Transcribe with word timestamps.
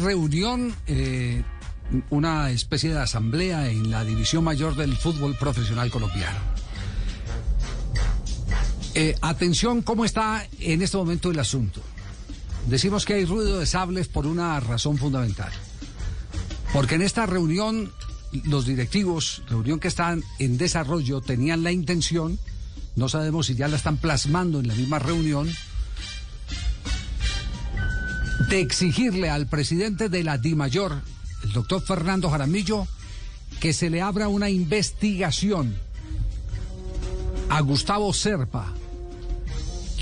reunión, 0.00 0.74
eh, 0.86 1.42
una 2.10 2.50
especie 2.50 2.90
de 2.90 2.98
asamblea 2.98 3.70
en 3.70 3.90
la 3.90 4.04
división 4.04 4.44
mayor 4.44 4.76
del 4.76 4.96
fútbol 4.96 5.36
profesional 5.36 5.90
colombiano. 5.90 6.38
Eh, 8.94 9.14
atención, 9.20 9.82
¿cómo 9.82 10.04
está 10.04 10.46
en 10.58 10.82
este 10.82 10.96
momento 10.96 11.30
el 11.30 11.38
asunto? 11.38 11.80
Decimos 12.66 13.04
que 13.04 13.14
hay 13.14 13.24
ruido 13.24 13.58
de 13.58 13.66
sables 13.66 14.08
por 14.08 14.26
una 14.26 14.58
razón 14.60 14.98
fundamental. 14.98 15.52
Porque 16.72 16.96
en 16.96 17.02
esta 17.02 17.26
reunión, 17.26 17.92
los 18.44 18.66
directivos, 18.66 19.42
reunión 19.48 19.80
que 19.80 19.88
están 19.88 20.22
en 20.38 20.58
desarrollo, 20.58 21.20
tenían 21.20 21.62
la 21.62 21.72
intención, 21.72 22.38
no 22.96 23.08
sabemos 23.08 23.46
si 23.46 23.54
ya 23.54 23.68
la 23.68 23.76
están 23.76 23.96
plasmando 23.96 24.60
en 24.60 24.68
la 24.68 24.74
misma 24.74 24.98
reunión, 24.98 25.48
de 28.48 28.60
exigirle 28.60 29.28
al 29.28 29.46
presidente 29.46 30.08
de 30.08 30.24
la 30.24 30.38
DIMAYOR, 30.38 31.02
el 31.44 31.52
doctor 31.52 31.82
Fernando 31.82 32.30
Jaramillo, 32.30 32.86
que 33.60 33.72
se 33.72 33.90
le 33.90 34.00
abra 34.00 34.28
una 34.28 34.48
investigación 34.48 35.76
a 37.48 37.60
Gustavo 37.60 38.12
Serpa, 38.12 38.72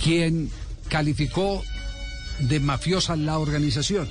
quien 0.02 0.50
calificó 0.88 1.62
de 2.40 2.60
mafiosa 2.60 3.16
la 3.16 3.38
organización. 3.38 4.08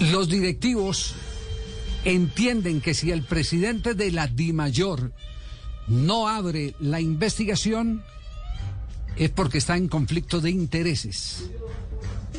Los 0.00 0.28
directivos 0.28 1.14
entienden 2.04 2.80
que 2.80 2.94
si 2.94 3.10
el 3.10 3.22
presidente 3.22 3.94
de 3.94 4.12
la 4.12 4.26
DIMAYOR 4.26 5.12
no 5.88 6.28
abre 6.28 6.74
la 6.78 7.00
investigación, 7.00 8.04
es 9.18 9.30
porque 9.30 9.58
está 9.58 9.76
en 9.76 9.88
conflicto 9.88 10.40
de 10.40 10.50
intereses. 10.50 11.44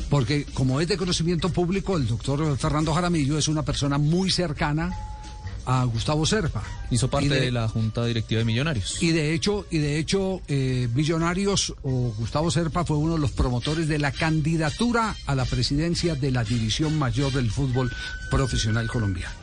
Porque 0.08 0.44
como 0.54 0.80
es 0.80 0.88
de 0.88 0.96
conocimiento 0.96 1.50
público, 1.50 1.96
el 1.96 2.06
doctor 2.06 2.56
Fernando 2.58 2.92
Jaramillo 2.92 3.38
es 3.38 3.48
una 3.48 3.62
persona 3.62 3.98
muy 3.98 4.30
cercana 4.30 4.90
a 5.66 5.84
Gustavo 5.84 6.26
Serpa. 6.26 6.62
Hizo 6.90 7.08
parte 7.08 7.28
de, 7.28 7.52
la 7.52 7.68
Junta 7.68 8.04
Directiva 8.04 8.40
de 8.40 8.44
Millonarios. 8.44 9.00
Y 9.02 9.12
de 9.12 9.34
hecho, 9.34 9.66
y 9.70 9.78
de 9.78 9.98
hecho 9.98 10.40
eh, 10.48 10.88
Millonarios 10.94 11.74
o 11.82 12.12
Gustavo 12.18 12.50
Serpa 12.50 12.84
fue 12.84 12.96
uno 12.96 13.14
de 13.14 13.20
los 13.20 13.30
promotores 13.32 13.86
de 13.86 13.98
la 13.98 14.10
candidatura 14.10 15.14
a 15.26 15.34
la 15.34 15.44
presidencia 15.44 16.14
de 16.14 16.30
la 16.30 16.44
División 16.44 16.98
Mayor 16.98 17.32
del 17.32 17.50
Fútbol 17.50 17.92
Profesional 18.30 18.88
Colombiano. 18.88 19.34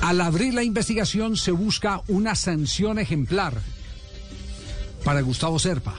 Al 0.00 0.20
abrir 0.22 0.54
la 0.54 0.62
investigación 0.62 1.36
se 1.36 1.50
busca 1.50 2.00
una 2.08 2.34
sanción 2.34 2.98
ejemplar 2.98 3.60
para 5.04 5.20
Gustavo 5.20 5.58
Serpa. 5.58 5.94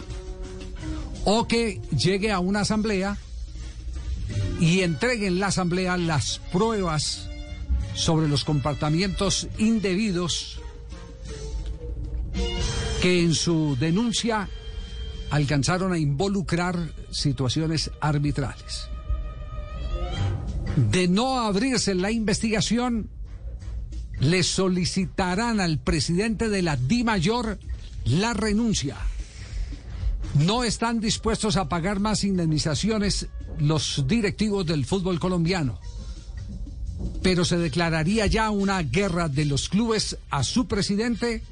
O 1.25 1.47
que 1.47 1.81
llegue 1.95 2.31
a 2.31 2.39
una 2.39 2.61
asamblea 2.61 3.17
y 4.59 4.81
entregue 4.81 5.27
en 5.27 5.39
la 5.39 5.47
asamblea 5.47 5.97
las 5.97 6.39
pruebas 6.51 7.29
sobre 7.93 8.27
los 8.27 8.43
comportamientos 8.43 9.47
indebidos 9.57 10.59
que 13.01 13.21
en 13.21 13.33
su 13.33 13.75
denuncia 13.79 14.47
alcanzaron 15.31 15.91
a 15.93 15.97
involucrar 15.97 16.93
situaciones 17.09 17.89
arbitrales. 17.99 18.87
De 20.75 21.07
no 21.07 21.39
abrirse 21.39 21.95
la 21.95 22.11
investigación, 22.11 23.09
le 24.19 24.43
solicitarán 24.43 25.59
al 25.59 25.79
presidente 25.79 26.49
de 26.49 26.61
la 26.61 26.77
Di 26.77 27.03
Mayor 27.03 27.57
la 28.05 28.33
renuncia. 28.33 28.97
No 30.35 30.63
están 30.63 30.99
dispuestos 30.99 31.57
a 31.57 31.67
pagar 31.67 31.99
más 31.99 32.23
indemnizaciones 32.23 33.27
los 33.59 34.05
directivos 34.07 34.65
del 34.65 34.85
fútbol 34.85 35.19
colombiano. 35.19 35.79
Pero 37.21 37.45
se 37.45 37.57
declararía 37.57 38.27
ya 38.27 38.49
una 38.49 38.81
guerra 38.81 39.27
de 39.27 39.45
los 39.45 39.69
clubes 39.69 40.17
a 40.29 40.43
su 40.43 40.67
presidente 40.67 41.43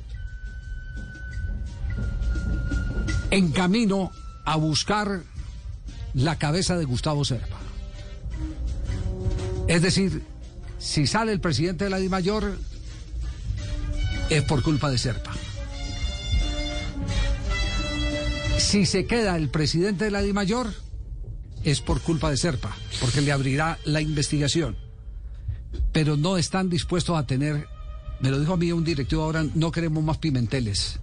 en 3.32 3.52
camino 3.52 4.12
a 4.46 4.56
buscar 4.56 5.24
la 6.14 6.38
cabeza 6.38 6.78
de 6.78 6.86
Gustavo 6.86 7.26
Serpa. 7.26 7.58
Es 9.68 9.82
decir, 9.82 10.24
si 10.80 11.06
sale 11.06 11.32
el 11.32 11.40
presidente 11.40 11.84
de 11.84 11.90
la 11.92 11.98
DIMAYOR, 11.98 12.58
es 14.30 14.44
por 14.44 14.64
culpa 14.64 14.90
de 14.90 14.98
Serpa. 14.98 15.29
Si 18.60 18.86
se 18.86 19.06
queda 19.06 19.38
el 19.38 19.50
presidente 19.50 20.06
de 20.06 20.12
la 20.12 20.22
DIMAYOR, 20.22 20.74
es 21.64 21.82
por 21.82 22.02
culpa 22.02 22.30
de 22.30 22.38
Serpa, 22.38 22.76
porque 23.00 23.22
le 23.22 23.32
abrirá 23.32 23.80
la 23.86 24.02
investigación. 24.02 24.76
Pero 25.92 26.18
no 26.18 26.38
están 26.38 26.70
dispuestos 26.70 27.18
a 27.18 27.26
tener, 27.26 27.68
me 28.20 28.30
lo 28.30 28.40
dijo 28.40 28.54
a 28.54 28.58
mí 28.58 28.72
un 28.72 28.84
directivo 28.84 29.24
ahora, 29.24 29.46
no 29.56 29.72
queremos 29.72 30.04
más 30.04 30.18
pimenteles 30.18 31.00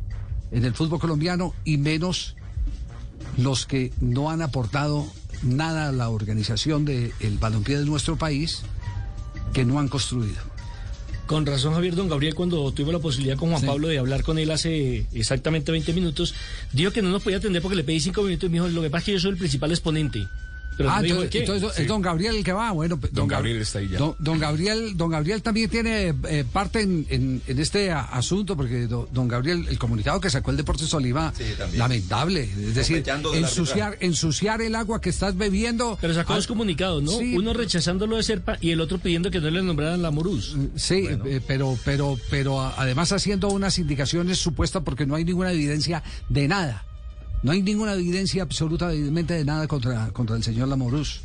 en 0.53 0.65
el 0.65 0.75
fútbol 0.75 1.01
colombiano 1.01 1.55
y 1.65 1.79
menos 1.79 2.37
los 3.39 3.67
que 3.67 3.93
no 4.01 4.31
han 4.31 4.43
aportado 4.43 5.07
nada 5.43 5.89
a 5.89 5.93
la 5.93 6.11
organización 6.11 6.85
del 6.85 7.39
balompié 7.41 7.79
de 7.79 7.87
nuestro 7.87 8.17
país 8.17 8.63
que 9.53 9.65
no 9.65 9.81
han 9.81 9.89
construido. 9.89 10.56
Con 11.27 11.45
razón, 11.45 11.75
Javier 11.75 11.97
Don 11.97 12.09
Gabriel, 12.09 12.37
cuando 12.37 12.71
tuve 12.71 12.93
la 12.93 13.01
posibilidad 13.01 13.37
con 13.37 13.51
Juan 13.51 13.63
Pablo 13.63 13.89
de 13.89 13.99
hablar 13.99 14.23
con 14.23 14.39
él 14.39 14.49
hace 14.53 15.07
exactamente 15.13 15.73
20 15.73 15.93
minutos, 15.93 16.35
dijo 16.73 16.93
que 16.93 17.03
no 17.03 17.11
nos 17.11 17.23
podía 17.23 17.39
atender 17.39 17.61
porque 17.61 17.77
le 17.77 17.83
pedí 17.83 17.99
5 17.99 18.23
minutos 18.23 18.47
y 18.49 18.49
me 18.49 18.55
dijo, 18.55 18.69
lo 18.69 18.83
que 18.83 18.91
pasa 18.91 19.01
es 19.01 19.05
que 19.07 19.13
yo 19.13 19.21
soy 19.21 19.31
el 19.33 19.37
principal 19.37 19.73
exponente 19.73 20.29
ah, 20.87 21.01
entonces, 21.03 21.79
es 21.79 21.87
don 21.87 22.03
Gabriel 22.03 22.37
el 22.37 22.45
que 22.45 22.53
va. 22.53 22.73
Bueno, 22.73 22.99
don, 23.13 23.29
Gabriel 23.29 23.59
está 23.59 23.79
ahí 23.79 23.89
ya. 23.89 23.99
Don, 23.99 24.39
Gabriel, 24.39 24.97
don 24.97 25.11
Gabriel 25.11 25.43
también 25.43 25.71
tiene 25.71 26.15
eh, 26.29 26.45
parte 26.51 26.81
en, 26.81 27.43
este 27.47 27.91
asunto, 27.93 28.57
porque 28.57 28.87
don, 28.87 29.29
Gabriel, 29.29 29.67
el 29.69 29.79
comunicado 29.79 30.21
que 30.21 30.31
sacó 30.31 30.51
el 30.51 30.57
Deportes 30.57 30.93
Oliva, 30.95 31.33
lamentable. 31.75 32.43
Es 32.45 32.75
decir, 32.75 33.05
ensuciar, 33.35 33.97
ensuciar 34.01 34.63
el 34.63 34.75
agua 34.75 35.01
que 35.01 35.11
estás 35.11 35.37
bebiendo. 35.37 35.99
Pero 36.01 36.15
sacó 36.15 36.35
dos 36.35 36.47
comunicados, 36.47 37.03
¿no? 37.03 37.17
Uno 37.17 37.53
rechazándolo 37.53 38.17
de 38.17 38.23
Serpa 38.23 38.59
y 38.61 38.71
el 38.71 38.81
otro 38.81 38.99
pidiendo 38.99 39.31
que 39.31 39.41
no 39.41 39.51
le 39.51 39.63
nombraran 39.63 40.03
la 40.03 40.11
Morús. 40.11 40.57
Mm, 40.57 40.67
sí, 40.77 41.07
eh, 41.09 41.41
pero, 41.47 41.79
pero, 41.85 42.19
pero 42.31 42.61
además 42.61 43.13
haciendo 43.13 43.49
unas 43.49 43.79
indicaciones 43.79 44.39
supuestas 44.39 44.83
porque 44.85 45.07
no 45.07 45.15
hay 45.15 45.25
ninguna 45.25 45.53
evidencia 45.53 46.03
de 46.29 46.49
nada. 46.49 46.85
No 47.43 47.53
hay 47.53 47.63
ninguna 47.63 47.95
evidencia 47.95 48.43
absolutamente 48.43 49.35
de 49.35 49.45
nada 49.45 49.67
contra, 49.69 50.09
contra 50.09 50.37
el 50.37 50.43
señor 50.43 50.69
Lamorús. 50.69 51.21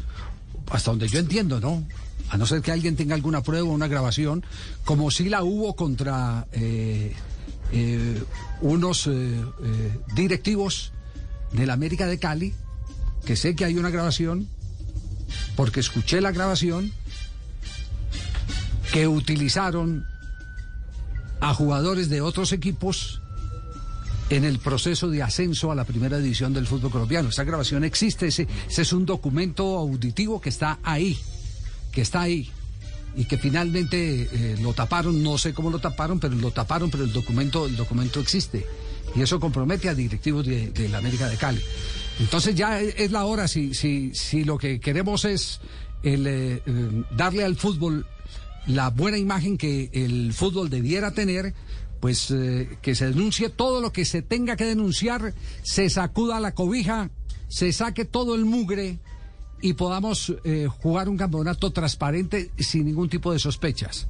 Hasta 0.70 0.92
donde 0.92 1.08
yo 1.08 1.20
entiendo, 1.20 1.60
¿no? 1.60 1.84
A 2.30 2.38
no 2.38 2.46
ser 2.46 2.62
que 2.62 2.72
alguien 2.72 2.96
tenga 2.96 3.16
alguna 3.16 3.42
prueba 3.42 3.68
una 3.68 3.88
grabación, 3.88 4.46
como 4.86 5.12
si 5.12 5.30
la 5.30 5.44
hubo 5.44 5.76
contra 5.76 6.48
eh, 6.54 7.14
eh, 7.74 8.24
unos 8.62 9.08
eh, 9.08 9.42
directivos 10.16 10.94
de 11.52 11.66
la 11.66 11.74
América 11.74 12.06
de 12.08 12.20
Cali, 12.20 12.54
que 13.26 13.36
sé 13.36 13.56
que 13.56 13.66
hay 13.66 13.78
una 13.78 13.90
grabación, 13.90 14.48
porque 15.56 15.82
escuché 15.82 16.22
la 16.22 16.32
grabación, 16.32 16.92
que 18.94 19.08
utilizaron 19.08 20.06
a 21.40 21.54
jugadores 21.54 22.10
de 22.10 22.22
otros 22.22 22.52
equipos 22.52 23.21
en 24.31 24.46
el 24.46 24.59
proceso 24.59 25.09
de 25.09 25.22
ascenso 25.22 25.72
a 25.72 25.75
la 25.75 25.84
primera 25.84 26.18
división 26.18 26.53
del 26.53 26.66
fútbol 26.66 26.90
colombiano. 26.90 27.30
Esa 27.30 27.44
grabación 27.44 27.84
existe, 27.84 28.28
ese, 28.28 28.47
es 28.69 28.94
un 28.94 29.06
documento 29.06 29.78
auditivo 29.78 30.40
que 30.40 30.47
está 30.47 30.80
ahí, 30.84 31.18
que 31.92 32.02
está 32.02 32.22
ahí 32.22 32.50
y 33.14 33.25
que 33.25 33.38
finalmente 33.38 34.30
eh, 34.31 34.58
lo 34.62 34.72
taparon, 34.72 35.22
no 35.22 35.38
sé 35.38 35.53
cómo 35.53 35.69
lo 35.69 35.80
taparon, 35.80 36.22
pero 36.22 36.34
lo 36.36 36.52
taparon, 36.52 36.90
pero 36.90 37.03
el 37.03 37.12
documento, 37.12 37.66
el 37.66 37.75
documento 37.75 38.22
existe. 38.22 38.66
Y 39.14 39.22
eso 39.22 39.38
compromete 39.38 39.90
a 39.90 39.96
directivos 39.96 40.46
de, 40.46 40.88
la 40.90 41.00
América 41.00 41.28
de 41.28 41.36
Cali. 41.36 41.62
Entonces 42.22 42.56
ya 42.56 42.80
es, 42.80 43.12
la 43.12 43.25
hora, 43.25 43.50
si, 43.50 43.74
si, 43.74 44.16
si 44.16 44.45
lo 44.45 44.57
que 44.57 44.80
queremos 44.80 45.25
es 45.25 45.60
el, 46.04 46.25
eh, 46.25 46.62
eh, 46.66 47.04
darle 47.18 47.44
al 47.44 47.57
fútbol 47.57 48.06
la 48.66 48.92
buena 48.92 49.18
imagen 49.18 49.57
que 49.57 49.89
el 49.92 50.31
fútbol 50.31 50.69
debiera 50.69 51.12
tener, 51.12 51.54
pues 52.01 52.31
eh, 52.31 52.77
que 52.81 52.95
se 52.95 53.06
denuncie 53.06 53.50
todo 53.50 53.80
lo 53.80 53.94
que 53.94 54.03
se 54.03 54.24
tenga 54.24 54.57
que 54.57 54.65
denunciar, 54.65 55.33
se 55.62 55.89
sacuda 55.89 56.39
la 56.39 56.53
cobija, 56.53 57.12
se 57.48 57.71
saque 57.71 58.06
todo 58.06 58.33
el 58.36 58.44
mugre 58.44 58.98
y 59.62 59.74
podamos 59.74 60.33
eh, 60.44 60.68
jugar 60.68 61.07
un 61.07 61.18
campeonato 61.18 61.69
transparente 61.69 62.50
sin 62.57 62.86
ningún 62.86 63.07
tipo 63.07 63.31
de 63.31 63.38
sospechas. 63.38 64.07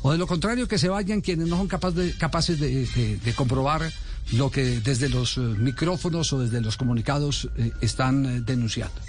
O 0.00 0.12
de 0.12 0.18
lo 0.18 0.26
contrario, 0.26 0.66
que 0.66 0.78
se 0.78 0.88
vayan 0.88 1.20
quienes 1.20 1.46
no 1.46 1.56
son 1.58 1.68
capaces 1.68 2.58
de, 2.58 3.34
comprobar 3.36 3.90
lo 4.32 4.50
que 4.50 4.80
desde 4.80 5.10
los 5.10 5.36
eh, 5.36 5.40
micrófonos 5.40 6.32
o 6.32 6.40
desde 6.40 6.62
los 6.62 6.78
comunicados 6.78 7.50
están 7.82 8.44
denunciando. 8.44 9.00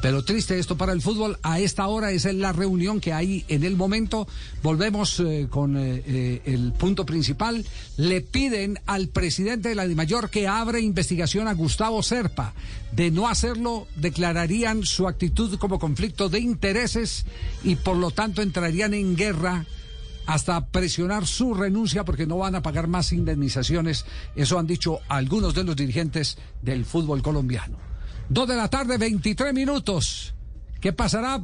Pero 0.00 0.22
triste 0.22 0.58
esto 0.58 0.76
para 0.76 0.92
el 0.92 1.02
fútbol. 1.02 1.38
A 1.42 1.58
esta 1.58 1.86
hora 1.88 2.12
es 2.12 2.24
la 2.32 2.52
reunión 2.52 3.00
que 3.00 3.12
hay 3.12 3.44
en 3.48 3.64
el 3.64 3.76
momento. 3.76 4.28
Volvemos 4.62 5.18
eh, 5.18 5.48
con 5.50 5.76
eh, 5.76 6.02
eh, 6.06 6.42
el 6.44 6.72
punto 6.72 7.04
principal. 7.04 7.64
Le 7.96 8.20
piden 8.20 8.78
al 8.86 9.08
presidente 9.08 9.70
de 9.70 9.74
la 9.74 9.86
DIMAYOR 9.86 10.30
que 10.30 10.46
abre 10.46 10.80
investigación 10.80 11.48
a 11.48 11.54
Gustavo 11.54 12.02
Serpa. 12.02 12.54
De 12.92 13.10
no 13.10 13.28
hacerlo, 13.28 13.88
declararían 13.96 14.84
su 14.84 15.08
actitud 15.08 15.58
como 15.58 15.80
conflicto 15.80 16.28
de 16.28 16.38
intereses 16.40 17.26
y 17.64 17.74
por 17.74 17.96
lo 17.96 18.12
tanto 18.12 18.40
entrarían 18.40 18.94
en 18.94 19.16
guerra 19.16 19.66
hasta 20.26 20.66
presionar 20.66 21.26
su 21.26 21.54
renuncia 21.54 22.04
porque 22.04 22.26
no 22.26 22.38
van 22.38 22.54
a 22.54 22.62
pagar 22.62 22.86
más 22.86 23.12
indemnizaciones. 23.12 24.04
Eso 24.36 24.58
han 24.58 24.66
dicho 24.66 25.00
algunos 25.08 25.54
de 25.54 25.64
los 25.64 25.74
dirigentes 25.74 26.38
del 26.62 26.84
fútbol 26.84 27.20
colombiano. 27.22 27.87
Dos 28.28 28.46
de 28.46 28.56
la 28.56 28.68
tarde, 28.68 28.98
23 28.98 29.54
minutos. 29.54 30.34
¿Qué 30.80 30.92
pasará? 30.92 31.42